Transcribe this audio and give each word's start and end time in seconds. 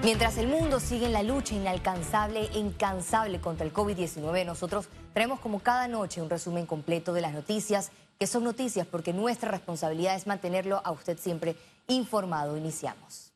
Mientras 0.00 0.36
el 0.36 0.48
mundo 0.48 0.80
sigue 0.80 1.06
en 1.06 1.12
la 1.12 1.22
lucha 1.22 1.54
inalcanzable 1.54 2.48
e 2.52 2.58
incansable 2.58 3.40
contra 3.40 3.66
el 3.66 3.72
COVID-19, 3.72 4.44
nosotros 4.44 4.88
traemos 5.12 5.38
como 5.38 5.60
cada 5.60 5.86
noche 5.86 6.22
un 6.22 6.30
resumen 6.30 6.66
completo 6.66 7.12
de 7.12 7.20
las 7.20 7.32
noticias, 7.32 7.90
que 8.18 8.26
son 8.26 8.42
noticias 8.42 8.86
porque 8.86 9.12
nuestra 9.12 9.50
responsabilidad 9.50 10.16
es 10.16 10.26
mantenerlo 10.26 10.80
a 10.84 10.90
usted 10.90 11.18
siempre 11.18 11.56
informado. 11.86 12.56
Iniciamos. 12.56 13.32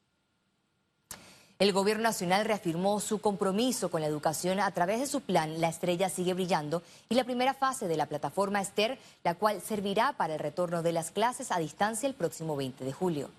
El 1.58 1.72
Gobierno 1.72 2.02
Nacional 2.02 2.44
reafirmó 2.44 3.00
su 3.00 3.20
compromiso 3.20 3.90
con 3.90 4.02
la 4.02 4.08
educación 4.08 4.60
a 4.60 4.70
través 4.72 5.00
de 5.00 5.06
su 5.06 5.22
plan 5.22 5.60
La 5.60 5.68
Estrella 5.68 6.10
Sigue 6.10 6.34
Brillando 6.34 6.82
y 7.08 7.14
la 7.14 7.24
primera 7.24 7.54
fase 7.54 7.88
de 7.88 7.96
la 7.96 8.06
plataforma 8.06 8.60
Esther, 8.60 8.98
la 9.24 9.36
cual 9.36 9.62
servirá 9.62 10.12
para 10.12 10.34
el 10.34 10.40
retorno 10.40 10.82
de 10.82 10.92
las 10.92 11.12
clases 11.12 11.52
a 11.52 11.58
distancia 11.58 12.06
el 12.08 12.14
próximo 12.14 12.56
20 12.56 12.84
de 12.84 12.92
julio. 12.92 13.30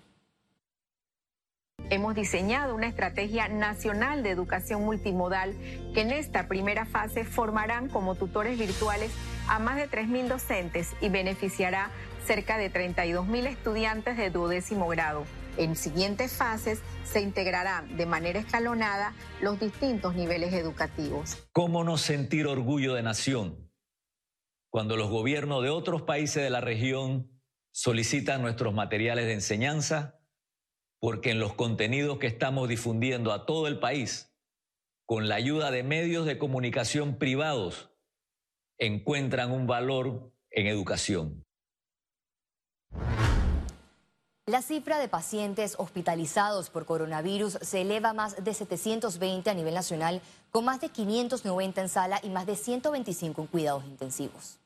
Hemos 1.90 2.14
diseñado 2.14 2.74
una 2.74 2.86
estrategia 2.86 3.48
nacional 3.48 4.22
de 4.22 4.28
educación 4.28 4.84
multimodal 4.84 5.54
que 5.94 6.02
en 6.02 6.10
esta 6.10 6.46
primera 6.46 6.84
fase 6.84 7.24
formarán 7.24 7.88
como 7.88 8.14
tutores 8.14 8.58
virtuales 8.58 9.10
a 9.48 9.58
más 9.58 9.76
de 9.76 9.88
3.000 9.88 10.28
docentes 10.28 10.92
y 11.00 11.08
beneficiará 11.08 11.90
cerca 12.26 12.58
de 12.58 12.70
32.000 12.70 13.46
estudiantes 13.46 14.18
de 14.18 14.28
duodécimo 14.28 14.86
grado. 14.88 15.24
En 15.56 15.76
siguientes 15.76 16.36
fases 16.36 16.82
se 17.04 17.22
integrarán 17.22 17.96
de 17.96 18.04
manera 18.04 18.38
escalonada 18.38 19.14
los 19.40 19.58
distintos 19.58 20.14
niveles 20.14 20.52
educativos. 20.52 21.48
¿Cómo 21.52 21.84
no 21.84 21.96
sentir 21.96 22.46
orgullo 22.46 22.92
de 22.92 23.02
nación 23.02 23.72
cuando 24.68 24.98
los 24.98 25.08
gobiernos 25.08 25.62
de 25.62 25.70
otros 25.70 26.02
países 26.02 26.42
de 26.42 26.50
la 26.50 26.60
región 26.60 27.30
solicitan 27.72 28.42
nuestros 28.42 28.74
materiales 28.74 29.24
de 29.24 29.32
enseñanza? 29.32 30.17
Porque 31.00 31.30
en 31.30 31.40
los 31.40 31.54
contenidos 31.54 32.18
que 32.18 32.26
estamos 32.26 32.68
difundiendo 32.68 33.32
a 33.32 33.46
todo 33.46 33.66
el 33.66 33.78
país, 33.78 34.32
con 35.06 35.28
la 35.28 35.36
ayuda 35.36 35.70
de 35.70 35.82
medios 35.82 36.26
de 36.26 36.38
comunicación 36.38 37.16
privados, 37.16 37.90
encuentran 38.78 39.50
un 39.50 39.66
valor 39.66 40.32
en 40.50 40.66
educación. 40.66 41.44
La 44.46 44.62
cifra 44.62 44.98
de 44.98 45.08
pacientes 45.08 45.74
hospitalizados 45.76 46.70
por 46.70 46.86
coronavirus 46.86 47.58
se 47.60 47.82
eleva 47.82 48.10
a 48.10 48.14
más 48.14 48.42
de 48.42 48.54
720 48.54 49.50
a 49.50 49.54
nivel 49.54 49.74
nacional, 49.74 50.22
con 50.50 50.64
más 50.64 50.80
de 50.80 50.88
590 50.88 51.82
en 51.82 51.88
sala 51.90 52.20
y 52.22 52.30
más 52.30 52.46
de 52.46 52.56
125 52.56 53.42
en 53.42 53.46
cuidados 53.48 53.84
intensivos. 53.84 54.58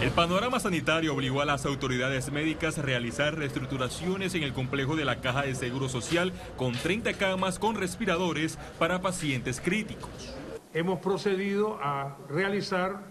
El 0.00 0.12
panorama 0.12 0.58
sanitario 0.58 1.14
obligó 1.14 1.42
a 1.42 1.44
las 1.44 1.66
autoridades 1.66 2.32
médicas 2.32 2.78
a 2.78 2.82
realizar 2.82 3.34
reestructuraciones 3.36 4.34
en 4.34 4.42
el 4.42 4.54
complejo 4.54 4.96
de 4.96 5.04
la 5.04 5.20
Caja 5.20 5.42
de 5.42 5.54
Seguro 5.54 5.90
Social 5.90 6.32
con 6.56 6.72
30 6.72 7.12
camas 7.18 7.58
con 7.58 7.74
respiradores 7.74 8.56
para 8.78 9.02
pacientes 9.02 9.60
críticos. 9.60 10.34
Hemos 10.72 11.00
procedido 11.00 11.78
a 11.82 12.16
realizar 12.30 13.02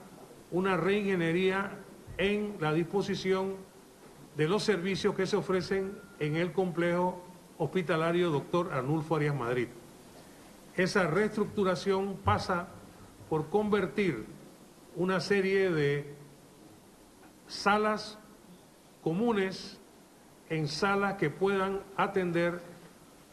una 0.49 0.77
reingeniería 0.77 1.77
en 2.17 2.55
la 2.59 2.73
disposición 2.73 3.57
de 4.35 4.47
los 4.47 4.63
servicios 4.63 5.13
que 5.13 5.27
se 5.27 5.37
ofrecen 5.37 5.95
en 6.17 6.37
el 6.37 6.53
complejo 6.53 7.23
hospitalario 7.59 8.31
Dr. 8.31 8.73
Arnulfo 8.73 9.15
Arias 9.15 9.35
Madrid. 9.35 9.67
Esa 10.75 11.05
reestructuración 11.05 12.17
pasa 12.25 12.69
por 13.29 13.49
convertir 13.49 14.25
una 14.95 15.19
serie 15.19 15.69
de 15.69 16.18
salas 17.50 18.17
comunes 19.03 19.80
en 20.50 20.67
salas 20.67 21.16
que 21.16 21.30
puedan 21.30 21.81
atender 21.97 22.61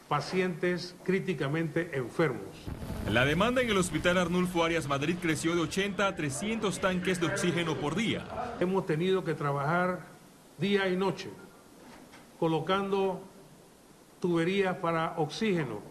pacientes 0.09 0.95
críticamente 1.03 1.97
enfermos. 1.97 2.47
La 3.09 3.25
demanda 3.25 3.61
en 3.61 3.69
el 3.69 3.77
Hospital 3.77 4.17
Arnulfo 4.17 4.63
Arias 4.63 4.87
Madrid 4.87 5.17
creció 5.21 5.55
de 5.55 5.61
80 5.61 6.07
a 6.07 6.15
300 6.15 6.79
tanques 6.79 7.19
de 7.19 7.27
oxígeno 7.27 7.75
por 7.75 7.95
día. 7.95 8.55
Hemos 8.59 8.85
tenido 8.85 9.23
que 9.23 9.33
trabajar 9.33 10.05
día 10.57 10.87
y 10.87 10.95
noche 10.95 11.29
colocando 12.39 13.21
tuberías 14.19 14.77
para 14.77 15.15
oxígeno, 15.17 15.81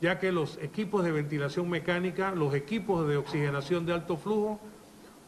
ya 0.00 0.18
que 0.18 0.32
los 0.32 0.58
equipos 0.58 1.04
de 1.04 1.12
ventilación 1.12 1.68
mecánica, 1.68 2.32
los 2.32 2.54
equipos 2.54 3.06
de 3.08 3.16
oxigenación 3.16 3.84
de 3.86 3.94
alto 3.94 4.16
flujo 4.16 4.60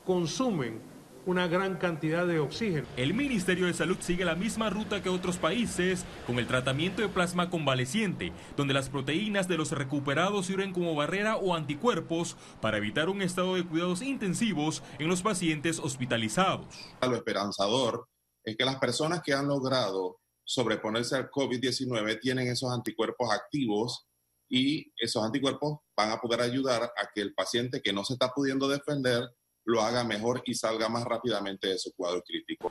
consumen 0.07 0.92
una 1.27 1.47
gran 1.47 1.77
cantidad 1.77 2.27
de 2.27 2.41
oxígeno. 2.41 2.87
El 2.97 3.15
Ministerio 3.15 3.67
de 3.67 3.75
Salud 3.75 3.97
sigue 4.01 4.25
la 4.25 4.35
misma 4.35 4.71
ruta 4.71 5.03
que 5.03 5.09
otros 5.09 5.37
países 5.37 6.05
con 6.27 6.39
el 6.39 6.47
tratamiento 6.47 7.03
de 7.03 7.09
plasma 7.09 7.51
convaleciente, 7.51 8.33
donde 8.57 8.75
las 8.75 8.89
proteínas 8.89 9.49
de 9.49 9.57
los 9.57 9.73
recuperados 9.73 10.47
sirven 10.47 10.73
como 10.73 10.95
barrera 10.95 11.37
o 11.37 11.55
anticuerpos 11.55 12.37
para 12.61 12.79
evitar 12.79 13.09
un 13.09 13.23
estado 13.23 13.55
de 13.55 13.65
cuidados 13.65 14.03
intensivos 14.03 14.83
en 14.99 15.09
los 15.09 15.23
pacientes 15.23 15.79
hospitalizados. 15.79 16.67
Lo 17.01 17.15
esperanzador 17.17 18.09
es 18.45 18.57
que 18.57 18.65
las 18.65 18.77
personas 18.77 19.23
que 19.23 19.33
han 19.33 19.49
logrado 19.49 20.21
sobreponerse 20.45 21.17
al 21.17 21.31
COVID-19 21.31 22.21
tienen 22.21 22.49
esos 22.49 22.71
anticuerpos 22.73 23.31
activos 23.33 24.07
y 24.49 24.93
esos 24.99 25.25
anticuerpos 25.25 25.79
van 25.97 26.11
a 26.11 26.21
poder 26.21 26.41
ayudar 26.41 26.83
a 26.83 27.09
que 27.15 27.23
el 27.23 27.33
paciente 27.33 27.81
que 27.81 27.93
no 27.93 28.05
se 28.05 28.15
está 28.15 28.31
pudiendo 28.31 28.69
defender 28.69 29.31
lo 29.65 29.83
haga 29.83 30.05
mejor 30.05 30.43
y 30.45 30.55
salga 30.55 30.89
más 30.89 31.05
rápidamente 31.05 31.69
de 31.69 31.79
su 31.79 31.93
cuadro 31.95 32.23
crítico. 32.23 32.71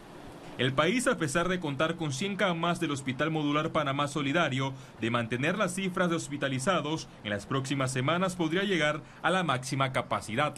El 0.58 0.74
país, 0.74 1.08
a 1.08 1.18
pesar 1.18 1.48
de 1.48 1.60
contar 1.60 1.96
con 1.96 2.14
100 2.14 2.36
camas 2.36 2.80
del 2.80 2.92
Hospital 2.92 3.32
Modular 3.32 3.72
Panamá 3.72 4.08
Solidario, 4.08 4.74
de 5.00 5.10
mantener 5.10 5.58
las 5.58 5.74
cifras 5.74 6.10
de 6.10 6.18
hospitalizados, 6.18 7.08
en 7.24 7.32
las 7.32 7.46
próximas 7.46 7.92
semanas 7.92 8.36
podría 8.36 8.64
llegar 8.64 9.02
a 9.22 9.32
la 9.32 9.44
máxima 9.44 9.92
capacidad. 9.92 10.54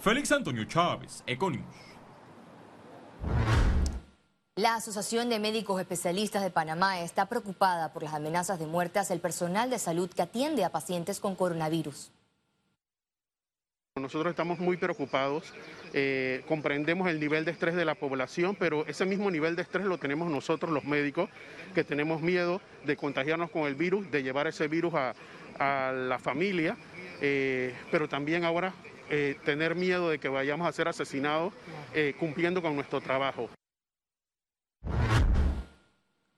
Félix 0.00 0.30
Antonio 0.32 0.64
Chávez, 0.64 1.24
Econius. 1.26 1.64
La 4.54 4.74
Asociación 4.74 5.30
de 5.30 5.40
Médicos 5.40 5.80
Especialistas 5.80 6.42
de 6.42 6.50
Panamá 6.50 7.00
está 7.00 7.26
preocupada 7.26 7.92
por 7.92 8.02
las 8.02 8.12
amenazas 8.12 8.58
de 8.58 8.66
muerte 8.66 8.98
hacia 8.98 9.14
el 9.14 9.20
personal 9.20 9.70
de 9.70 9.78
salud 9.78 10.10
que 10.10 10.22
atiende 10.22 10.62
a 10.62 10.70
pacientes 10.70 11.20
con 11.20 11.34
coronavirus. 11.34 12.10
Nosotros 14.00 14.30
estamos 14.30 14.58
muy 14.58 14.78
preocupados, 14.78 15.52
eh, 15.92 16.42
comprendemos 16.48 17.10
el 17.10 17.20
nivel 17.20 17.44
de 17.44 17.50
estrés 17.50 17.74
de 17.74 17.84
la 17.84 17.94
población, 17.94 18.56
pero 18.58 18.86
ese 18.86 19.04
mismo 19.04 19.30
nivel 19.30 19.54
de 19.54 19.60
estrés 19.60 19.84
lo 19.84 19.98
tenemos 19.98 20.30
nosotros 20.30 20.72
los 20.72 20.86
médicos, 20.86 21.28
que 21.74 21.84
tenemos 21.84 22.22
miedo 22.22 22.62
de 22.86 22.96
contagiarnos 22.96 23.50
con 23.50 23.64
el 23.64 23.74
virus, 23.74 24.10
de 24.10 24.22
llevar 24.22 24.46
ese 24.46 24.66
virus 24.66 24.94
a, 24.94 25.12
la 25.92 26.18
familia, 26.18 26.76
eh, 27.20 27.74
pero 27.90 28.08
también 28.08 28.44
ahora 28.44 28.72
eh, 29.10 29.36
tener 29.44 29.74
miedo 29.74 30.08
de 30.08 30.18
que 30.18 30.28
vayamos 30.28 30.66
a 30.66 30.72
ser 30.72 30.88
asesinados 30.88 31.52
cumpliendo 32.18 32.62
con 32.62 32.74
nuestro 32.74 33.00
trabajo. 33.02 33.50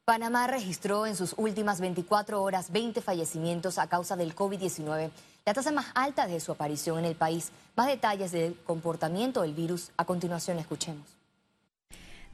Panamá 0.04 0.46
registró 0.46 1.06
en 1.06 1.16
sus 1.16 1.34
últimas 1.38 1.80
24 1.80 2.42
horas 2.42 2.70
20 2.70 3.00
fallecimientos 3.00 3.78
a 3.78 3.86
causa 3.86 4.16
del 4.16 4.34
COVID-19, 4.34 5.08
la 5.46 5.54
tasa 5.54 5.72
más 5.72 5.86
alta 5.94 6.26
de 6.26 6.40
su 6.40 6.52
aparición 6.52 6.98
en 6.98 7.06
el 7.06 7.14
país. 7.14 7.52
Más 7.74 7.86
detalles 7.86 8.30
del 8.30 8.54
comportamiento 8.66 9.40
del 9.40 9.54
virus 9.54 9.92
a 9.96 10.04
continuación 10.04 10.58
escuchemos. 10.58 11.06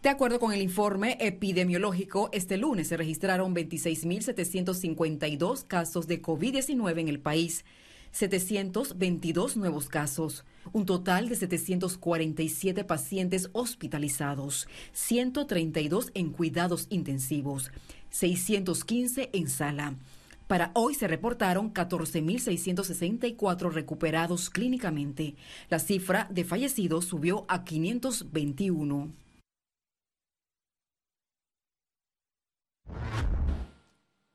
De 0.02 0.08
acuerdo 0.08 0.40
con 0.40 0.52
el 0.52 0.62
informe 0.62 1.16
epidemiológico, 1.20 2.28
este 2.32 2.56
lunes 2.56 2.88
se 2.88 2.96
registraron 2.96 3.54
26.752 3.54 5.64
casos 5.64 6.08
de 6.08 6.20
COVID-19 6.20 6.98
en 6.98 7.06
el 7.06 7.20
país. 7.20 7.64
722 8.12 9.56
nuevos 9.56 9.88
casos, 9.88 10.44
un 10.72 10.86
total 10.86 11.28
de 11.28 11.36
747 11.36 12.84
pacientes 12.84 13.50
hospitalizados, 13.52 14.68
132 14.92 16.10
en 16.14 16.30
cuidados 16.30 16.86
intensivos, 16.90 17.70
615 18.10 19.30
en 19.32 19.48
sala. 19.48 19.94
Para 20.50 20.72
hoy 20.74 20.94
se 20.94 21.06
reportaron 21.06 21.72
14.664 21.72 23.70
recuperados 23.70 24.50
clínicamente. 24.50 25.36
La 25.68 25.78
cifra 25.78 26.26
de 26.28 26.42
fallecidos 26.42 27.04
subió 27.04 27.44
a 27.46 27.62
521. 27.62 29.29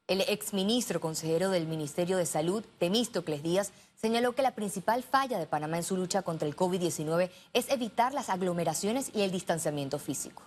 El 0.07 0.22
exministro 0.22 1.00
consejero 1.00 1.50
del 1.50 1.66
Ministerio 1.66 2.18
de 2.18 2.28
Salud, 2.28 2.63
Temístocles 2.78 3.42
Díaz, 3.42 3.72
señaló 3.96 4.36
que 4.36 4.44
la 4.44 4.54
principal 4.54 5.02
falla 5.02 5.40
de 5.40 5.48
Panamá 5.48 5.78
en 5.78 5.84
su 5.84 5.98
lucha 5.98 6.22
contra 6.22 6.48
el 6.48 6.56
COVID-19 6.56 7.31
es 7.54 7.72
evitar 7.72 8.13
las 8.13 8.30
aglomeraciones 8.30 9.10
y 9.16 9.24
el 9.24 9.31
distanciamiento 9.31 9.98
físico. 9.98 10.44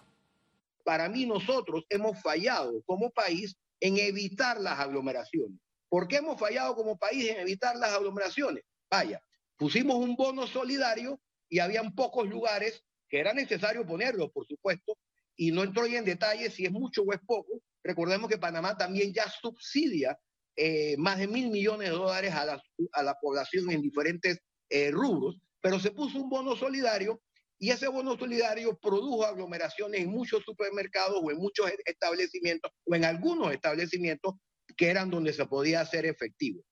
Para 0.84 1.08
mí 1.08 1.26
nosotros 1.26 1.84
hemos 1.90 2.22
fallado 2.22 2.80
como 2.86 3.10
país 3.10 3.56
en 3.80 3.98
evitar 3.98 4.60
las 4.60 4.78
aglomeraciones. 4.78 5.58
¿Por 5.88 6.06
qué 6.06 6.18
hemos 6.18 6.38
fallado 6.38 6.76
como 6.76 6.96
país 6.96 7.28
en 7.28 7.40
evitar 7.40 7.74
las 7.74 7.94
aglomeraciones? 7.94 8.62
Vaya, 8.88 9.20
pusimos 9.56 9.96
un 9.96 10.14
bono 10.14 10.46
solidario 10.46 11.18
y 11.48 11.58
habían 11.58 11.96
pocos 11.96 12.28
lugares 12.28 12.84
que 13.08 13.18
era 13.18 13.32
necesario 13.32 13.84
ponerlo, 13.84 14.30
por 14.30 14.46
supuesto, 14.46 14.96
y 15.34 15.50
no 15.50 15.64
entro 15.64 15.84
en 15.84 16.04
detalle 16.04 16.48
si 16.48 16.64
es 16.64 16.70
mucho 16.70 17.02
o 17.02 17.12
es 17.12 17.18
poco, 17.26 17.60
Recordemos 17.88 18.28
que 18.28 18.36
Panamá 18.36 18.76
también 18.76 19.14
ya 19.14 19.24
subsidia 19.30 20.20
eh, 20.54 20.94
más 20.98 21.16
de 21.16 21.26
mil 21.26 21.48
millones 21.48 21.88
de 21.88 21.94
dólares 21.94 22.34
a 22.34 22.44
la, 22.44 22.62
a 22.92 23.02
la 23.02 23.14
población 23.14 23.70
en 23.70 23.80
diferentes 23.80 24.40
eh, 24.68 24.90
rubros, 24.90 25.40
pero 25.62 25.80
se 25.80 25.90
puso 25.92 26.18
un 26.18 26.28
bono 26.28 26.54
solidario 26.54 27.22
y 27.58 27.70
ese 27.70 27.88
bono 27.88 28.18
solidario 28.18 28.76
produjo 28.76 29.24
aglomeraciones 29.24 30.02
en 30.02 30.10
muchos 30.10 30.44
supermercados 30.44 31.18
o 31.22 31.30
en 31.30 31.38
muchos 31.38 31.72
establecimientos 31.86 32.70
o 32.84 32.94
en 32.94 33.06
algunos 33.06 33.54
establecimientos 33.54 34.34
que 34.76 34.90
eran 34.90 35.08
donde 35.08 35.32
se 35.32 35.46
podía 35.46 35.80
hacer 35.80 36.04
efectivo. 36.04 36.62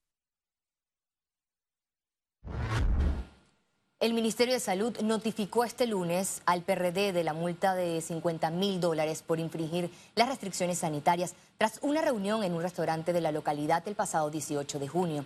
El 3.98 4.12
Ministerio 4.12 4.52
de 4.52 4.60
Salud 4.60 4.94
notificó 5.00 5.64
este 5.64 5.87
lunes 5.87 6.43
al 6.44 6.60
PRD 6.60 7.14
de 7.14 7.25
la 7.25 7.32
multa 7.32 7.75
de 7.75 8.02
50 8.02 8.50
mil 8.50 8.78
dólares 8.78 9.22
por 9.26 9.40
infringir 9.40 9.90
las 10.14 10.28
restricciones 10.28 10.81
sanitarias 10.81 11.34
tras 11.56 11.78
una 11.81 12.02
reunión 12.02 12.44
en 12.44 12.52
un 12.52 12.60
restaurante 12.60 13.14
de 13.14 13.22
la 13.22 13.32
localidad 13.32 13.88
el 13.88 13.94
pasado 13.94 14.28
18 14.28 14.78
de 14.78 14.87
junio. 14.87 15.25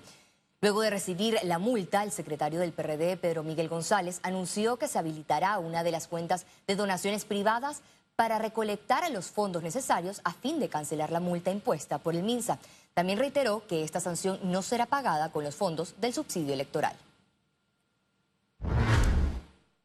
Luego 0.60 0.82
de 0.82 0.90
recibir 0.90 1.36
la 1.42 1.58
multa, 1.58 2.04
el 2.04 2.12
secretario 2.12 2.60
del 2.60 2.72
PRD, 2.72 3.16
Pedro 3.16 3.42
Miguel 3.42 3.68
González, 3.68 4.20
anunció 4.22 4.76
que 4.76 4.86
se 4.86 5.00
habilitará 5.00 5.58
una 5.58 5.82
de 5.82 5.90
las 5.90 6.06
cuentas 6.06 6.46
de 6.68 6.76
donaciones 6.76 7.24
privadas 7.24 7.80
para 8.14 8.38
recolectar 8.38 9.10
los 9.10 9.32
fondos 9.32 9.64
necesarios 9.64 10.20
a 10.22 10.32
fin 10.32 10.60
de 10.60 10.68
cancelar 10.68 11.10
la 11.10 11.18
multa 11.18 11.50
impuesta 11.50 11.98
por 11.98 12.14
el 12.14 12.22
MINSA. 12.22 12.60
También 12.94 13.18
reiteró 13.18 13.66
que 13.66 13.82
esta 13.82 13.98
sanción 13.98 14.38
no 14.44 14.62
será 14.62 14.86
pagada 14.86 15.32
con 15.32 15.42
los 15.42 15.56
fondos 15.56 15.96
del 16.00 16.14
subsidio 16.14 16.54
electoral. 16.54 16.94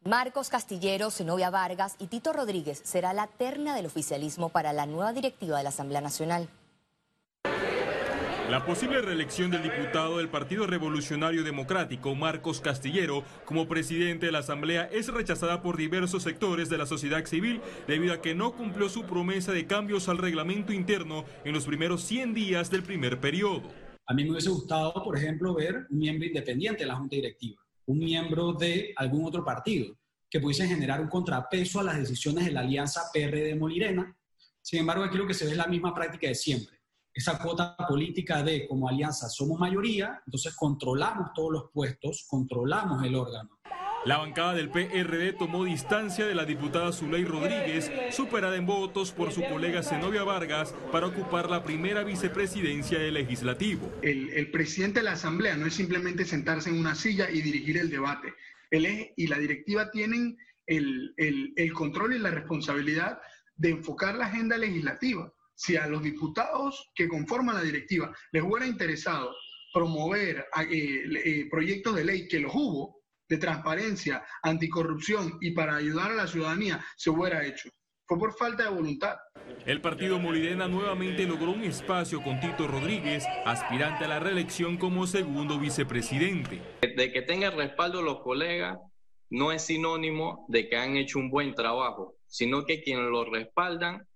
Marcos 0.07 0.49
Castillero, 0.49 1.09
Zenobia 1.09 1.49
Vargas 1.49 1.95
y 1.97 2.05
Tito 2.05 2.31
Rodríguez 2.31 2.79
será 2.83 3.11
la 3.13 3.25
terna 3.25 3.75
del 3.75 3.87
oficialismo 3.87 4.49
para 4.49 4.71
la 4.71 4.85
nueva 4.85 5.13
directiva 5.13 5.57
de 5.57 5.63
la 5.63 5.69
Asamblea 5.69 5.99
Nacional. 5.99 6.47
La 8.51 8.63
posible 8.63 9.01
reelección 9.01 9.49
del 9.49 9.63
diputado 9.63 10.19
del 10.19 10.29
Partido 10.29 10.67
Revolucionario 10.67 11.43
Democrático, 11.43 12.13
Marcos 12.13 12.61
Castillero, 12.61 13.23
como 13.45 13.67
presidente 13.67 14.27
de 14.27 14.31
la 14.31 14.39
Asamblea 14.39 14.87
es 14.91 15.11
rechazada 15.11 15.63
por 15.63 15.75
diversos 15.75 16.21
sectores 16.21 16.69
de 16.69 16.77
la 16.77 16.85
sociedad 16.85 17.25
civil 17.25 17.59
debido 17.87 18.13
a 18.13 18.21
que 18.21 18.35
no 18.35 18.51
cumplió 18.51 18.89
su 18.89 19.05
promesa 19.05 19.53
de 19.53 19.65
cambios 19.65 20.07
al 20.07 20.19
reglamento 20.19 20.71
interno 20.71 21.25
en 21.43 21.53
los 21.53 21.65
primeros 21.65 22.03
100 22.03 22.35
días 22.35 22.69
del 22.69 22.83
primer 22.83 23.19
periodo. 23.19 23.63
A 24.05 24.13
mí 24.13 24.23
me 24.23 24.33
hubiese 24.33 24.51
gustado, 24.51 24.93
por 25.03 25.17
ejemplo, 25.17 25.55
ver 25.55 25.87
un 25.89 25.97
miembro 25.97 26.27
independiente 26.27 26.83
de 26.83 26.89
la 26.89 26.95
Junta 26.95 27.15
Directiva, 27.15 27.64
un 27.87 27.99
miembro 27.99 28.53
de 28.53 28.93
algún 28.95 29.25
otro 29.25 29.43
partido, 29.43 29.95
que 30.29 30.39
pudiese 30.39 30.67
generar 30.67 31.01
un 31.01 31.07
contrapeso 31.07 31.79
a 31.79 31.83
las 31.83 31.97
decisiones 31.97 32.45
de 32.45 32.51
la 32.51 32.61
alianza 32.61 33.03
PRD-Molirena. 33.13 34.17
Sin 34.61 34.79
embargo, 34.79 35.03
aquí 35.03 35.17
lo 35.17 35.27
que 35.27 35.33
se 35.33 35.45
ve 35.45 35.51
es 35.51 35.57
la 35.57 35.67
misma 35.67 35.93
práctica 35.93 36.27
de 36.27 36.35
siempre 36.35 36.75
esa 37.15 37.39
cuota 37.39 37.77
política 37.77 38.43
de 38.43 38.67
como 38.67 38.89
alianza 38.89 39.29
somos 39.29 39.57
mayoría, 39.57 40.21
entonces 40.25 40.53
controlamos 40.53 41.31
todos 41.33 41.53
los 41.53 41.71
puestos, 41.71 42.25
controlamos 42.27 43.01
el 43.05 43.15
órgano. 43.15 43.54
La 44.05 44.17
bancada 44.17 44.53
del 44.53 44.69
PRD 44.69 45.33
tomó 45.33 45.65
distancia 45.65 46.27
de 46.27 46.35
la 46.35 46.45
diputada 46.45 46.91
Zuley 46.91 47.25
Rodríguez, 47.25 47.91
superada 48.11 48.55
en 48.55 48.67
votos 48.67 49.11
por 49.11 49.31
su 49.31 49.43
colega 49.43 49.81
Zenobia 49.81 50.23
Vargas, 50.23 50.75
para 50.91 51.07
ocupar 51.07 51.49
la 51.49 51.63
primera 51.63 52.03
vicepresidencia 52.03 52.99
del 52.99 53.15
legislativo. 53.15 53.91
El, 54.03 54.51
presidente 54.51 54.99
de 54.99 55.05
la 55.05 55.13
Asamblea 55.13 55.57
no 55.57 55.65
es 55.65 55.73
simplemente 55.73 56.23
sentarse 56.23 56.69
en 56.69 56.77
una 56.77 56.93
silla 56.93 57.31
y 57.31 57.41
dirigir 57.41 57.77
el 57.77 57.89
debate. 57.89 58.35
Él 58.69 59.11
y 59.15 59.25
la 59.25 59.39
directiva 59.39 59.89
tienen 59.89 60.37
el, 60.67 61.15
el 61.17 61.73
control 61.73 62.13
y 62.13 62.19
la 62.19 62.29
responsabilidad 62.29 63.19
de 63.55 63.71
enfocar 63.71 64.13
la 64.15 64.27
agenda 64.27 64.55
legislativa 64.55 65.33
si 65.55 65.77
a 65.77 65.87
los 65.87 66.03
diputados 66.03 66.91
que 66.93 67.07
conforman 67.07 67.55
la 67.55 67.63
directiva 67.63 68.13
les 68.31 68.43
hubiera 68.43 68.67
interesado 68.67 69.33
promover 69.73 70.45
eh, 70.69 71.03
eh, 71.25 71.47
proyectos 71.49 71.95
de 71.95 72.05
ley 72.05 72.27
que 72.27 72.39
los 72.39 72.53
hubo 72.53 73.04
de 73.27 73.37
transparencia, 73.37 74.23
anticorrupción 74.43 75.37
y 75.41 75.51
para 75.51 75.75
ayudar 75.75 76.11
a 76.11 76.15
la 76.15 76.27
ciudadanía, 76.27 76.83
se 76.95 77.09
hubiera 77.09 77.45
hecho. 77.45 77.69
Fue 78.07 78.19
por 78.19 78.33
falta 78.33 78.63
de 78.63 78.69
voluntad. 78.69 79.15
El 79.65 79.81
partido 79.81 80.19
Molirena 80.19 80.67
nuevamente 80.67 81.25
logró 81.25 81.51
un 81.51 81.63
espacio 81.63 82.21
con 82.21 82.39
Tito 82.39 82.67
Rodríguez, 82.67 83.25
aspirante 83.45 84.05
a 84.05 84.07
la 84.07 84.19
reelección 84.19 84.77
como 84.77 85.07
segundo 85.07 85.57
vicepresidente. 85.57 86.61
De 86.81 87.11
que 87.11 87.23
tenga 87.23 87.47
el 87.47 87.57
respaldo 87.57 88.03
los 88.03 88.21
colegas 88.21 88.77
no 89.31 89.51
es 89.51 89.63
sinónimo 89.63 90.45
de 90.49 90.69
que 90.69 90.77
han 90.77 90.97
hecho 90.97 91.17
un 91.17 91.31
buen 91.31 91.55
trabajo, 91.55 92.15
sino 92.27 92.65
que 92.65 92.83
quienes 92.83 93.05
lo 93.05 93.25
respaldan 93.25 94.07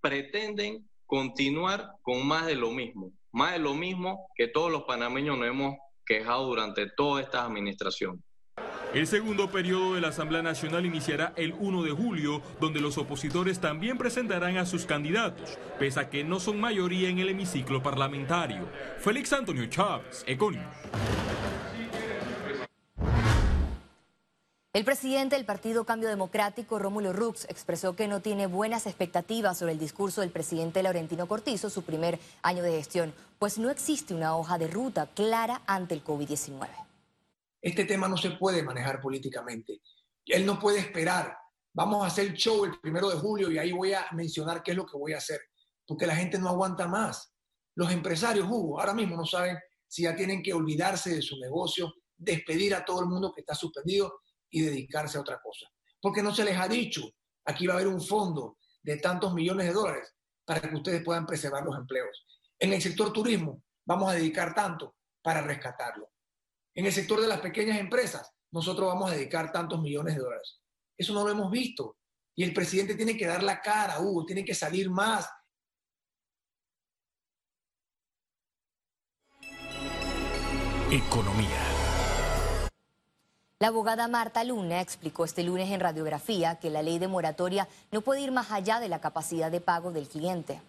pretenden 0.00 0.88
continuar 1.06 1.92
con 2.02 2.26
más 2.26 2.46
de 2.46 2.56
lo 2.56 2.70
mismo, 2.70 3.12
más 3.32 3.52
de 3.52 3.58
lo 3.60 3.74
mismo 3.74 4.28
que 4.34 4.48
todos 4.48 4.72
los 4.72 4.82
panameños 4.82 5.38
nos 5.38 5.48
hemos 5.48 5.76
quejado 6.08 6.46
durante 6.46 6.88
toda 6.88 7.20
esta 7.20 7.44
administración. 7.44 8.22
El 8.94 9.06
segundo 9.06 9.50
periodo 9.50 9.94
de 9.94 10.00
la 10.00 10.08
Asamblea 10.08 10.42
Nacional 10.42 10.86
iniciará 10.86 11.34
el 11.36 11.52
1 11.52 11.82
de 11.82 11.90
julio, 11.90 12.42
donde 12.58 12.80
los 12.80 12.96
opositores 12.96 13.60
también 13.60 13.98
presentarán 13.98 14.56
a 14.56 14.64
sus 14.64 14.86
candidatos, 14.86 15.58
pese 15.78 16.00
a 16.00 16.08
que 16.08 16.24
no 16.24 16.40
son 16.40 16.58
mayoría 16.58 17.10
en 17.10 17.18
el 17.18 17.28
hemiciclo 17.28 17.82
parlamentario. 17.82 18.66
Félix 18.98 19.34
Antonio 19.34 19.66
Chávez, 19.66 20.24
Econius. 20.26 20.64
El 24.78 24.84
presidente 24.84 25.34
del 25.34 25.44
Partido 25.44 25.82
Cambio 25.82 26.08
Democrático, 26.08 26.78
Rómulo 26.78 27.12
Rux, 27.12 27.46
expresó 27.46 27.96
que 27.96 28.06
no 28.06 28.20
tiene 28.20 28.46
buenas 28.46 28.86
expectativas 28.86 29.58
sobre 29.58 29.72
el 29.72 29.78
discurso 29.80 30.20
del 30.20 30.30
presidente 30.30 30.84
Laurentino 30.84 31.26
Cortizo, 31.26 31.68
su 31.68 31.82
primer 31.82 32.20
año 32.42 32.62
de 32.62 32.70
gestión, 32.70 33.12
pues 33.40 33.58
no 33.58 33.70
existe 33.70 34.14
una 34.14 34.36
hoja 34.36 34.56
de 34.56 34.68
ruta 34.68 35.08
clara 35.12 35.62
ante 35.66 35.94
el 35.94 36.04
COVID-19. 36.04 36.68
Este 37.60 37.86
tema 37.86 38.06
no 38.06 38.16
se 38.16 38.30
puede 38.30 38.62
manejar 38.62 39.00
políticamente. 39.00 39.80
Él 40.24 40.46
no 40.46 40.60
puede 40.60 40.78
esperar. 40.78 41.36
Vamos 41.74 42.04
a 42.04 42.06
hacer 42.06 42.26
el 42.26 42.34
show 42.34 42.64
el 42.64 42.78
primero 42.78 43.10
de 43.10 43.16
julio 43.16 43.50
y 43.50 43.58
ahí 43.58 43.72
voy 43.72 43.94
a 43.94 44.06
mencionar 44.12 44.62
qué 44.62 44.70
es 44.70 44.76
lo 44.76 44.86
que 44.86 44.96
voy 44.96 45.12
a 45.12 45.18
hacer, 45.18 45.40
porque 45.88 46.06
la 46.06 46.14
gente 46.14 46.38
no 46.38 46.50
aguanta 46.50 46.86
más. 46.86 47.34
Los 47.74 47.90
empresarios, 47.90 48.46
Hugo, 48.48 48.78
ahora 48.78 48.94
mismo 48.94 49.16
no 49.16 49.26
saben 49.26 49.58
si 49.88 50.02
ya 50.04 50.14
tienen 50.14 50.40
que 50.40 50.54
olvidarse 50.54 51.16
de 51.16 51.20
su 51.20 51.36
negocio, 51.40 51.92
despedir 52.16 52.76
a 52.76 52.84
todo 52.84 53.00
el 53.00 53.06
mundo 53.06 53.32
que 53.34 53.40
está 53.40 53.56
suspendido 53.56 54.20
y 54.50 54.62
dedicarse 54.62 55.18
a 55.18 55.20
otra 55.20 55.40
cosa. 55.42 55.66
Porque 56.00 56.22
no 56.22 56.34
se 56.34 56.44
les 56.44 56.58
ha 56.58 56.68
dicho, 56.68 57.02
aquí 57.44 57.66
va 57.66 57.74
a 57.74 57.76
haber 57.76 57.88
un 57.88 58.00
fondo 58.00 58.58
de 58.82 58.96
tantos 58.98 59.34
millones 59.34 59.66
de 59.66 59.72
dólares 59.72 60.14
para 60.44 60.60
que 60.60 60.74
ustedes 60.74 61.02
puedan 61.02 61.26
preservar 61.26 61.64
los 61.64 61.76
empleos. 61.76 62.26
En 62.58 62.72
el 62.72 62.80
sector 62.80 63.12
turismo 63.12 63.62
vamos 63.84 64.10
a 64.10 64.14
dedicar 64.14 64.54
tanto 64.54 64.96
para 65.22 65.42
rescatarlo. 65.42 66.10
En 66.74 66.86
el 66.86 66.92
sector 66.92 67.20
de 67.20 67.26
las 67.26 67.40
pequeñas 67.40 67.78
empresas, 67.78 68.30
nosotros 68.50 68.88
vamos 68.88 69.10
a 69.10 69.14
dedicar 69.14 69.52
tantos 69.52 69.80
millones 69.80 70.14
de 70.14 70.20
dólares. 70.20 70.60
Eso 70.96 71.12
no 71.12 71.24
lo 71.24 71.30
hemos 71.30 71.50
visto. 71.50 71.98
Y 72.34 72.44
el 72.44 72.54
presidente 72.54 72.94
tiene 72.94 73.16
que 73.16 73.26
dar 73.26 73.42
la 73.42 73.60
cara, 73.60 74.00
Hugo, 74.00 74.24
tiene 74.24 74.44
que 74.44 74.54
salir 74.54 74.88
más. 74.90 75.28
Economía. 80.90 81.67
La 83.60 83.68
abogada 83.68 84.06
Marta 84.06 84.44
Luna 84.44 84.80
explicó 84.80 85.24
este 85.24 85.42
lunes 85.42 85.68
en 85.72 85.80
radiografía 85.80 86.60
que 86.60 86.70
la 86.70 86.80
ley 86.80 87.00
de 87.00 87.08
moratoria 87.08 87.68
no 87.90 88.02
puede 88.02 88.20
ir 88.20 88.30
más 88.30 88.52
allá 88.52 88.78
de 88.78 88.88
la 88.88 89.00
capacidad 89.00 89.50
de 89.50 89.60
pago 89.60 89.90
del 89.90 90.06
cliente. 90.06 90.62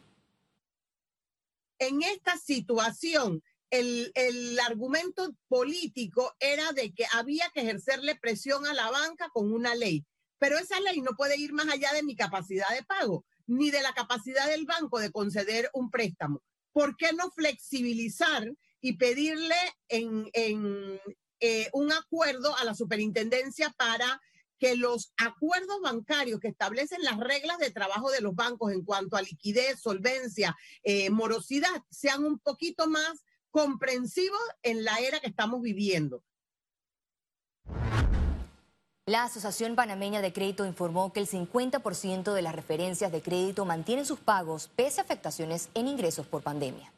En 1.78 2.02
esta 2.02 2.36
situación, 2.38 3.44
el, 3.70 4.12
argumento 4.66 5.36
político 5.48 6.34
era 6.40 6.72
de 6.72 6.92
que 6.92 7.06
había 7.14 7.52
que 7.54 7.62
ejercerle 7.62 8.16
presión 8.16 8.66
a 8.66 8.74
la 8.74 8.90
banca 8.90 9.30
con 9.34 9.54
una 9.54 9.76
ley, 9.76 10.04
pero 10.40 10.58
esa 10.58 10.80
ley 10.80 11.02
no 11.02 11.12
puede 11.16 11.38
ir 11.38 11.54
más 11.54 11.68
allá 11.68 11.94
de 11.94 12.02
mi 12.02 12.16
capacidad 12.16 12.70
de 12.70 12.84
pago, 12.84 13.24
ni 13.46 13.70
de 13.70 13.84
la 13.84 13.94
capacidad 13.94 14.48
del 14.48 14.66
banco 14.66 14.98
de 14.98 15.12
conceder 15.12 15.70
un 15.74 15.92
préstamo. 15.92 16.42
¿Por 16.72 16.98
qué 16.98 17.14
no 17.14 17.30
flexibilizar 17.30 18.52
y 18.82 18.98
pedirle 18.98 19.56
en, 19.90 20.28
en, 20.34 21.00
eh, 21.40 21.70
un 21.74 21.92
acuerdo 21.92 22.56
a 22.58 22.64
la 22.64 22.76
superintendencia 22.76 23.70
para 23.78 24.22
que 24.60 24.76
los 24.76 25.14
acuerdos 25.18 25.82
bancarios 25.82 26.40
que 26.40 26.50
establecen 26.50 27.02
las 27.02 27.18
reglas 27.18 27.58
de 27.60 27.72
trabajo 27.72 28.12
de 28.12 28.22
los 28.22 28.36
bancos 28.36 28.74
en 28.74 28.84
cuanto 28.84 29.16
a 29.16 29.22
liquidez, 29.22 29.80
solvencia, 29.80 30.56
eh, 30.84 31.10
morosidad, 31.10 31.84
sean 31.90 32.26
un 32.26 32.40
poquito 32.40 32.88
más 32.88 33.24
comprensivos 33.52 34.40
en 34.62 34.84
la 34.84 34.98
era 35.00 35.20
que 35.20 35.30
estamos 35.30 35.62
viviendo. 35.62 36.24
La 39.06 39.24
Asociación 39.24 39.76
Panameña 39.76 40.22
de 40.22 40.34
Crédito 40.34 40.68
informó 40.68 41.12
que 41.12 41.20
el 41.20 41.28
50% 41.28 42.32
de 42.32 42.42
las 42.44 42.54
referencias 42.54 43.12
de 43.12 43.24
crédito 43.24 43.66
mantienen 43.66 44.06
sus 44.06 44.20
pagos 44.20 44.70
pese 44.76 45.02
a 45.02 45.04
afectaciones 45.04 45.70
en 45.74 45.88
ingresos 45.88 46.28
por 46.28 46.44
pandemia. 46.44 46.94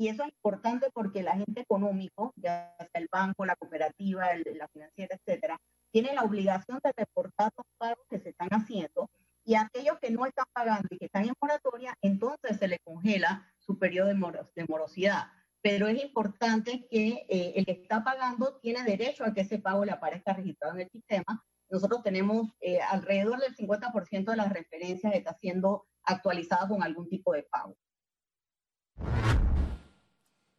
Y 0.00 0.08
eso 0.08 0.22
es 0.22 0.30
importante 0.30 0.88
porque 0.94 1.20
el 1.20 1.28
agente 1.28 1.60
económico, 1.60 2.32
ya 2.34 2.74
sea 2.78 2.88
el 3.02 3.08
banco, 3.12 3.44
la 3.44 3.54
cooperativa, 3.54 4.28
la 4.56 4.66
financiera, 4.68 5.14
etcétera, 5.14 5.58
tiene 5.92 6.14
la 6.14 6.22
obligación 6.22 6.80
de 6.82 6.94
reportar 6.96 7.52
los 7.54 7.66
pagos 7.76 8.06
que 8.08 8.18
se 8.18 8.30
están 8.30 8.48
haciendo 8.48 9.10
y 9.44 9.56
aquellos 9.56 9.98
que 10.00 10.10
no 10.10 10.24
están 10.24 10.46
pagando 10.54 10.88
y 10.90 10.96
que 10.96 11.04
están 11.04 11.24
en 11.24 11.34
moratoria, 11.38 11.92
entonces 12.00 12.56
se 12.58 12.66
le 12.66 12.78
congela 12.78 13.46
su 13.58 13.78
periodo 13.78 14.08
de, 14.08 14.64
morosidad. 14.66 15.26
Pero 15.60 15.86
es 15.86 16.02
importante 16.02 16.86
que 16.90 17.26
eh, 17.28 17.52
el 17.56 17.66
que 17.66 17.72
está 17.72 18.02
pagando 18.02 18.58
tiene 18.62 18.82
derecho 18.84 19.26
a 19.26 19.34
que 19.34 19.42
ese 19.42 19.58
pago 19.58 19.84
le 19.84 19.92
aparezca 19.92 20.32
registrado 20.32 20.76
en 20.76 20.80
el 20.80 20.88
sistema. 20.88 21.44
Nosotros 21.68 22.02
tenemos 22.02 22.48
eh, 22.62 22.80
alrededor 22.80 23.38
del 23.38 23.54
50% 23.54 24.30
de 24.30 24.36
las 24.38 24.50
referencias 24.50 25.12
que 25.12 25.18
está 25.18 25.34
siendo 25.34 25.84
actualizada 26.04 26.68
con 26.68 26.82
algún 26.82 27.06
tipo 27.10 27.34
de 27.34 27.42
pago. 27.42 27.76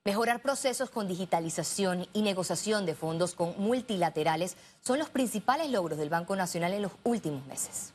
Mejorar 0.03 0.41
procesos 0.41 0.89
con 0.89 1.07
digitalización 1.07 2.07
y 2.11 2.23
negociación 2.23 2.87
de 2.87 2.95
fondos 2.95 3.35
con 3.35 3.53
multilaterales 3.59 4.57
son 4.81 4.97
los 4.97 5.11
principales 5.11 5.69
logros 5.69 5.99
del 5.99 6.09
Banco 6.09 6.35
Nacional 6.35 6.73
en 6.73 6.81
los 6.81 6.93
últimos 7.03 7.45
meses. 7.45 7.93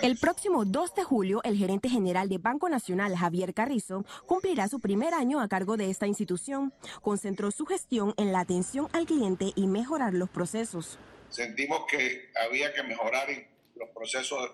El 0.00 0.16
próximo 0.16 0.64
2 0.64 0.94
de 0.94 1.04
julio, 1.04 1.42
el 1.44 1.58
gerente 1.58 1.90
general 1.90 2.30
de 2.30 2.38
Banco 2.38 2.70
Nacional, 2.70 3.14
Javier 3.14 3.52
Carrizo, 3.52 4.06
cumplirá 4.24 4.68
su 4.68 4.80
primer 4.80 5.12
año 5.12 5.38
a 5.38 5.48
cargo 5.48 5.76
de 5.76 5.90
esta 5.90 6.06
institución. 6.06 6.72
Concentró 7.02 7.50
su 7.50 7.66
gestión 7.66 8.14
en 8.16 8.32
la 8.32 8.40
atención 8.40 8.88
al 8.94 9.04
cliente 9.04 9.52
y 9.54 9.66
mejorar 9.66 10.14
los 10.14 10.30
procesos. 10.30 10.98
Sentimos 11.28 11.82
que 11.90 12.30
había 12.42 12.72
que 12.72 12.84
mejorar 12.84 13.28
los 13.76 13.90
procesos 13.90 14.50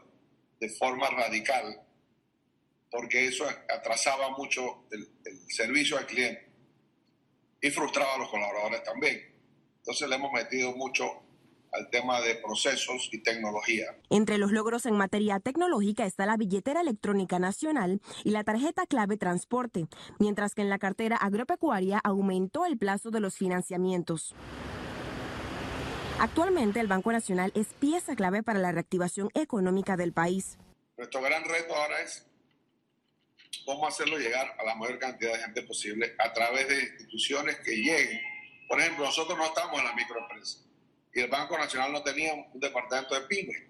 de 0.59 0.69
forma 0.71 1.09
radical, 1.09 1.87
porque 2.91 3.27
eso 3.27 3.45
atrasaba 3.69 4.31
mucho 4.37 4.85
el, 4.91 5.09
servicio 5.49 5.99
al 5.99 6.07
cliente 6.07 6.47
y 7.61 7.71
frustraba 7.71 8.15
a 8.15 8.19
los 8.19 8.29
colaboradores 8.29 8.83
también. 8.83 9.21
Entonces 9.79 10.09
le 10.09 10.17
hemos 10.17 10.33
metido 10.33 10.73
mucho 10.73 11.05
al 11.73 11.91
tema 11.91 12.21
de 12.21 12.37
procesos 12.37 13.09
y 13.13 13.23
tecnología. 13.23 13.97
Entre 14.11 14.39
los 14.39 14.53
logros 14.53 14.87
en 14.87 14.97
materia 14.97 15.39
tecnológica 15.41 16.07
está 16.07 16.25
la 16.25 16.37
billetera 16.37 16.81
electrónica 16.81 17.39
nacional 17.39 18.01
y 18.25 18.31
la 18.31 18.45
tarjeta 18.45 18.87
clave 18.87 19.17
transporte, 19.17 19.87
mientras 20.19 20.55
que 20.55 20.63
en 20.63 20.71
la 20.71 20.79
cartera 20.79 21.17
agropecuaria 21.17 22.01
aumentó 22.03 22.65
el 22.65 22.79
plazo 22.79 23.11
de 23.11 23.21
los 23.21 23.37
financiamientos. 23.37 24.35
Actualmente 26.21 26.81
el 26.81 26.89
Banco 26.89 27.13
Nacional 27.13 27.53
es 27.55 27.69
pieza 27.75 28.17
clave 28.17 28.43
para 28.43 28.59
la 28.59 28.73
reactivación 28.73 29.29
económica 29.35 29.97
del 29.97 30.13
país. 30.13 30.59
Nuestro 30.97 31.23
gran 31.23 31.45
reto 31.45 31.77
ahora 31.77 32.01
es 32.01 32.28
cómo 33.65 33.87
hacerlo 33.87 34.19
llegar 34.19 34.55
a 34.59 34.65
la 34.65 34.75
mayor 34.75 34.99
cantidad 34.99 35.33
de 35.33 35.39
gente 35.41 35.63
posible 35.63 36.15
a 36.19 36.33
través 36.33 36.69
de 36.69 36.81
instituciones 36.81 37.59
que 37.61 37.73
lleguen. 37.77 38.21
Por 38.69 38.81
ejemplo, 38.81 39.05
nosotros 39.05 39.37
no 39.37 39.47
estamos 39.47 39.79
en 39.79 39.85
la 39.85 39.95
microempresa 39.95 40.59
y 41.15 41.21
el 41.21 41.31
Banco 41.31 41.57
Nacional 41.57 41.93
no 41.93 42.03
tenía 42.03 42.35
un 42.35 42.61
departamento 42.61 43.15
de 43.15 43.27
pymes. 43.27 43.63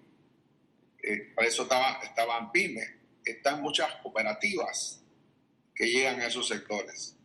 Eh, 1.01 1.31
por 1.33 1.45
eso 1.45 1.63
estaba, 1.63 1.99
estaban 2.03 2.51
pymes. 2.51 2.89
Están 3.23 3.61
muchas 3.61 3.93
cooperativas 4.01 5.01
que 5.75 5.85
llegan 5.85 6.19
a 6.19 6.27
esos 6.27 6.47
sectores. 6.47 7.15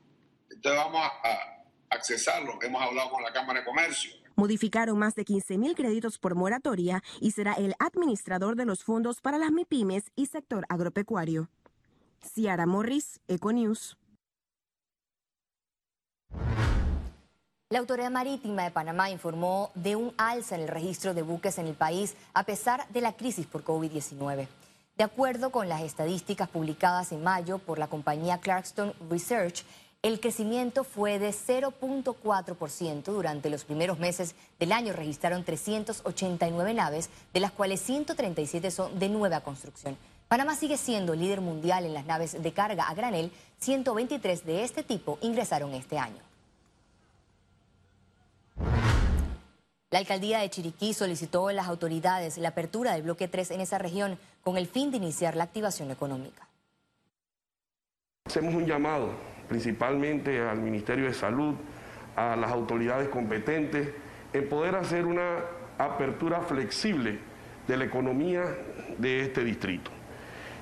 Entonces 0.50 0.80
vamos 0.80 1.00
a, 1.00 1.28
a 1.28 1.64
accesarlo. 1.90 2.58
Hemos 2.62 2.82
hablado 2.82 3.10
con 3.10 3.22
la 3.22 3.32
Cámara 3.32 3.60
de 3.60 3.66
Comercio 3.66 4.24
Modificaron 4.36 4.98
más 4.98 5.14
de 5.14 5.24
15 5.24 5.58
mil 5.58 5.74
créditos 5.76 6.18
por 6.18 6.34
moratoria 6.34 7.04
y 7.20 7.30
será 7.30 7.52
el 7.54 7.74
administrador 7.78 8.56
de 8.56 8.64
los 8.64 8.82
fondos 8.82 9.20
para 9.20 9.38
las 9.38 9.52
MIPIMES 9.52 10.10
y 10.16 10.26
sector 10.26 10.66
agropecuario. 10.68 11.50
Ciara 12.24 12.66
Morris, 12.66 13.20
Econews. 13.28 13.96
La 17.70 17.80
Autoridad 17.80 18.10
Marítima 18.10 18.62
de 18.62 18.70
Panamá 18.70 19.10
informó 19.10 19.70
de 19.74 19.96
un 19.96 20.14
alza 20.16 20.54
en 20.54 20.62
el 20.62 20.68
registro 20.68 21.12
de 21.12 21.22
buques 21.22 21.58
en 21.58 21.66
el 21.66 21.74
país 21.74 22.14
a 22.32 22.44
pesar 22.44 22.88
de 22.90 23.00
la 23.00 23.14
crisis 23.14 23.46
por 23.46 23.64
COVID-19. 23.64 24.46
De 24.96 25.04
acuerdo 25.04 25.50
con 25.50 25.68
las 25.68 25.82
estadísticas 25.82 26.48
publicadas 26.48 27.10
en 27.10 27.24
mayo 27.24 27.58
por 27.58 27.78
la 27.78 27.88
compañía 27.88 28.38
Clarkston 28.38 28.94
Research, 29.10 29.64
el 30.02 30.20
crecimiento 30.20 30.84
fue 30.84 31.18
de 31.18 31.30
0.4%. 31.30 33.02
Durante 33.04 33.50
los 33.50 33.64
primeros 33.64 33.98
meses 33.98 34.34
del 34.60 34.70
año 34.70 34.92
registraron 34.92 35.42
389 35.44 36.74
naves, 36.74 37.10
de 37.32 37.40
las 37.40 37.50
cuales 37.50 37.80
137 37.80 38.70
son 38.70 38.98
de 38.98 39.08
nueva 39.08 39.40
construcción. 39.40 39.96
Panamá 40.34 40.56
sigue 40.56 40.76
siendo 40.76 41.14
líder 41.14 41.40
mundial 41.40 41.86
en 41.86 41.94
las 41.94 42.06
naves 42.06 42.42
de 42.42 42.52
carga 42.52 42.88
a 42.88 42.94
granel. 42.94 43.30
123 43.60 44.44
de 44.44 44.64
este 44.64 44.82
tipo 44.82 45.16
ingresaron 45.22 45.72
este 45.74 45.96
año. 45.96 46.18
La 49.92 50.00
alcaldía 50.00 50.40
de 50.40 50.50
Chiriquí 50.50 50.92
solicitó 50.92 51.46
a 51.46 51.52
las 51.52 51.68
autoridades 51.68 52.36
la 52.36 52.48
apertura 52.48 52.94
del 52.94 53.04
bloque 53.04 53.28
3 53.28 53.52
en 53.52 53.60
esa 53.60 53.78
región 53.78 54.18
con 54.42 54.56
el 54.56 54.66
fin 54.66 54.90
de 54.90 54.96
iniciar 54.96 55.36
la 55.36 55.44
activación 55.44 55.92
económica. 55.92 56.48
Hacemos 58.24 58.56
un 58.56 58.66
llamado 58.66 59.12
principalmente 59.48 60.40
al 60.40 60.58
Ministerio 60.58 61.04
de 61.04 61.14
Salud, 61.14 61.54
a 62.16 62.34
las 62.34 62.50
autoridades 62.50 63.08
competentes, 63.08 63.90
en 64.32 64.48
poder 64.48 64.74
hacer 64.74 65.06
una 65.06 65.44
apertura 65.78 66.40
flexible 66.40 67.20
de 67.68 67.76
la 67.76 67.84
economía 67.84 68.42
de 68.98 69.20
este 69.20 69.44
distrito. 69.44 69.92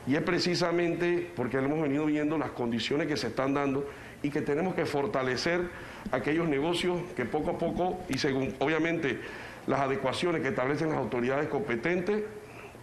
Y 0.06 0.16
es 0.16 0.22
precisamente 0.22 1.30
porque 1.36 1.58
hemos 1.58 1.80
venido 1.80 2.06
viendo 2.06 2.36
las 2.38 2.50
condiciones 2.50 3.06
que 3.06 3.16
se 3.16 3.28
están 3.28 3.54
dando 3.54 3.88
y 4.22 4.30
que 4.30 4.40
tenemos 4.40 4.74
que 4.74 4.86
fortalecer 4.86 5.68
aquellos 6.10 6.48
negocios 6.48 7.00
que 7.16 7.24
poco 7.24 7.50
a 7.50 7.58
poco 7.58 8.00
y 8.08 8.18
según 8.18 8.54
obviamente 8.58 9.20
las 9.66 9.80
adecuaciones 9.80 10.42
que 10.42 10.48
establecen 10.48 10.88
las 10.88 10.98
autoridades 10.98 11.48
competentes, 11.48 12.22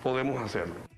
podemos 0.02 0.42
hacerlo. 0.42 0.90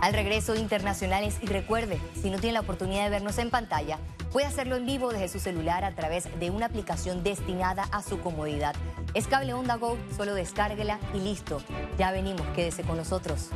al 0.00 0.14
regreso 0.14 0.54
internacionales 0.54 1.36
y 1.42 1.46
recuerde, 1.46 2.00
si 2.20 2.30
no 2.30 2.38
tiene 2.38 2.54
la 2.54 2.60
oportunidad 2.60 3.04
de 3.04 3.10
vernos 3.10 3.38
en 3.38 3.50
pantalla, 3.50 3.98
puede 4.32 4.46
hacerlo 4.46 4.76
en 4.76 4.86
vivo 4.86 5.12
desde 5.12 5.28
su 5.28 5.40
celular 5.40 5.84
a 5.84 5.94
través 5.94 6.28
de 6.38 6.50
una 6.50 6.66
aplicación 6.66 7.22
destinada 7.22 7.84
a 7.92 8.02
su 8.02 8.20
comodidad. 8.20 8.74
Es 9.12 9.26
Cable 9.26 9.54
Onda 9.54 9.76
Go, 9.76 9.96
solo 10.16 10.34
descárguela 10.34 11.00
y 11.12 11.18
listo. 11.18 11.60
Ya 11.98 12.12
venimos, 12.12 12.46
quédese 12.54 12.82
con 12.84 12.96
nosotros. 12.96 13.50